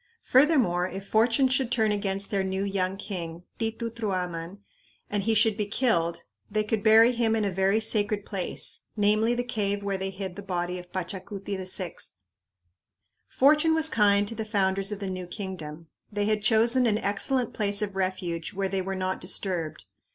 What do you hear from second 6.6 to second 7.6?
could bury him in a